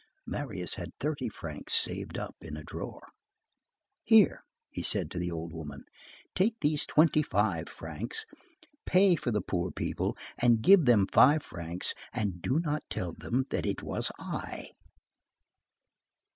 Marius 0.25 0.73
had 0.73 0.89
thirty 0.99 1.29
francs 1.29 1.75
saved 1.75 2.17
up 2.17 2.35
in 2.41 2.57
a 2.57 2.63
drawer. 2.63 3.07
"Here," 4.03 4.41
he 4.71 4.81
said 4.81 5.11
to 5.11 5.19
the 5.19 5.29
old 5.29 5.53
woman, 5.53 5.83
"take 6.33 6.55
these 6.61 6.87
twenty 6.87 7.21
five 7.21 7.69
francs. 7.69 8.25
Pay 8.87 9.15
for 9.15 9.29
the 9.29 9.41
poor 9.43 9.69
people 9.69 10.17
and 10.39 10.63
give 10.63 10.85
them 10.85 11.05
five 11.13 11.43
francs, 11.43 11.93
and 12.11 12.41
do 12.41 12.57
not 12.59 12.81
tell 12.89 13.13
them 13.13 13.45
that 13.51 13.67
it 13.67 13.83
was 13.83 14.09
I." 14.17 14.71